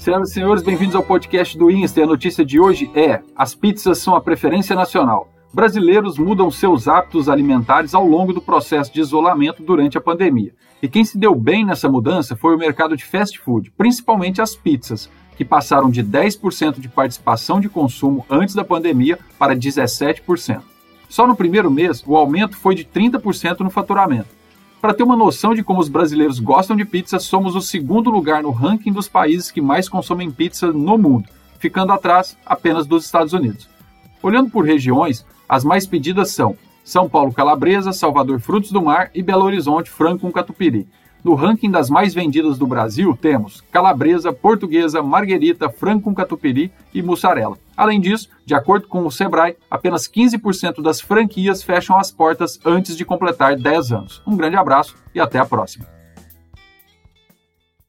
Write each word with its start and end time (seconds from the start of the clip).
Senhoras 0.00 0.30
e 0.30 0.32
senhores, 0.32 0.62
bem-vindos 0.62 0.94
ao 0.94 1.02
podcast 1.02 1.58
do 1.58 1.70
Insta. 1.70 2.02
A 2.02 2.06
notícia 2.06 2.42
de 2.42 2.58
hoje 2.58 2.90
é: 2.94 3.20
as 3.36 3.54
pizzas 3.54 3.98
são 3.98 4.16
a 4.16 4.20
preferência 4.22 4.74
nacional. 4.74 5.28
Brasileiros 5.52 6.16
mudam 6.16 6.50
seus 6.50 6.88
hábitos 6.88 7.28
alimentares 7.28 7.92
ao 7.92 8.06
longo 8.06 8.32
do 8.32 8.40
processo 8.40 8.90
de 8.90 8.98
isolamento 8.98 9.62
durante 9.62 9.98
a 9.98 10.00
pandemia. 10.00 10.54
E 10.82 10.88
quem 10.88 11.04
se 11.04 11.18
deu 11.18 11.34
bem 11.34 11.66
nessa 11.66 11.86
mudança 11.86 12.34
foi 12.34 12.54
o 12.54 12.58
mercado 12.58 12.96
de 12.96 13.04
fast 13.04 13.38
food, 13.38 13.70
principalmente 13.76 14.40
as 14.40 14.56
pizzas, 14.56 15.10
que 15.36 15.44
passaram 15.44 15.90
de 15.90 16.02
10% 16.02 16.80
de 16.80 16.88
participação 16.88 17.60
de 17.60 17.68
consumo 17.68 18.24
antes 18.30 18.54
da 18.54 18.64
pandemia 18.64 19.18
para 19.38 19.54
17%. 19.54 20.62
Só 21.10 21.26
no 21.26 21.36
primeiro 21.36 21.70
mês, 21.70 22.02
o 22.06 22.16
aumento 22.16 22.56
foi 22.56 22.74
de 22.74 22.86
30% 22.86 23.60
no 23.60 23.68
faturamento. 23.68 24.39
Para 24.80 24.94
ter 24.94 25.02
uma 25.02 25.16
noção 25.16 25.54
de 25.54 25.62
como 25.62 25.78
os 25.78 25.90
brasileiros 25.90 26.40
gostam 26.40 26.74
de 26.74 26.86
pizza, 26.86 27.18
somos 27.18 27.54
o 27.54 27.60
segundo 27.60 28.08
lugar 28.08 28.42
no 28.42 28.50
ranking 28.50 28.90
dos 28.90 29.06
países 29.06 29.50
que 29.50 29.60
mais 29.60 29.90
consomem 29.90 30.30
pizza 30.30 30.72
no 30.72 30.96
mundo, 30.96 31.28
ficando 31.58 31.92
atrás 31.92 32.34
apenas 32.46 32.86
dos 32.86 33.04
Estados 33.04 33.34
Unidos. 33.34 33.68
Olhando 34.22 34.48
por 34.48 34.64
regiões, 34.64 35.26
as 35.46 35.64
mais 35.64 35.86
pedidas 35.86 36.30
são 36.30 36.56
São 36.82 37.10
Paulo 37.10 37.30
Calabresa, 37.30 37.92
Salvador 37.92 38.40
Frutos 38.40 38.72
do 38.72 38.80
Mar 38.80 39.10
e 39.14 39.22
Belo 39.22 39.44
Horizonte 39.44 39.90
Franco 39.90 40.20
com 40.20 40.32
Catupiry. 40.32 40.88
No 41.22 41.34
ranking 41.34 41.70
das 41.70 41.90
mais 41.90 42.14
vendidas 42.14 42.56
do 42.56 42.66
Brasil, 42.66 43.16
temos 43.20 43.62
calabresa, 43.70 44.32
portuguesa, 44.32 45.02
marguerita, 45.02 45.68
frango 45.68 46.04
com 46.04 46.14
catupiry 46.14 46.72
e 46.94 47.02
mussarela. 47.02 47.58
Além 47.80 47.98
disso, 47.98 48.28
de 48.44 48.54
acordo 48.54 48.86
com 48.86 49.06
o 49.06 49.10
Sebrae, 49.10 49.56
apenas 49.70 50.06
15% 50.06 50.82
das 50.82 51.00
franquias 51.00 51.62
fecham 51.62 51.96
as 51.96 52.12
portas 52.12 52.60
antes 52.62 52.94
de 52.94 53.06
completar 53.06 53.56
10 53.56 53.92
anos. 53.92 54.22
Um 54.26 54.36
grande 54.36 54.56
abraço 54.56 54.94
e 55.14 55.18
até 55.18 55.38
a 55.38 55.46
próxima. 55.46 55.86